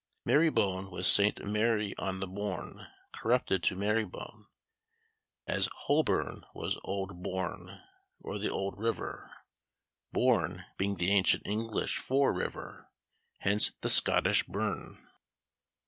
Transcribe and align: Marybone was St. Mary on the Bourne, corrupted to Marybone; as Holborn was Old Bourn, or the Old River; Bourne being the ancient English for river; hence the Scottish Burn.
Marybone 0.25 0.89
was 0.89 1.05
St. 1.05 1.45
Mary 1.45 1.95
on 1.99 2.21
the 2.21 2.25
Bourne, 2.27 2.87
corrupted 3.13 3.61
to 3.61 3.75
Marybone; 3.75 4.47
as 5.45 5.69
Holborn 5.81 6.43
was 6.55 6.79
Old 6.83 7.21
Bourn, 7.21 7.79
or 8.19 8.39
the 8.39 8.49
Old 8.49 8.79
River; 8.79 9.29
Bourne 10.11 10.65
being 10.75 10.95
the 10.95 11.11
ancient 11.11 11.45
English 11.45 11.99
for 11.99 12.33
river; 12.33 12.89
hence 13.41 13.73
the 13.81 13.89
Scottish 13.89 14.41
Burn. 14.45 15.07